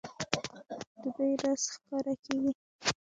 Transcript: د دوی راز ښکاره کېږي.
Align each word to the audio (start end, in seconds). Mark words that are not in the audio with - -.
د 1.01 1.03
دوی 1.15 1.31
راز 1.41 1.61
ښکاره 1.73 2.13
کېږي. 2.23 2.51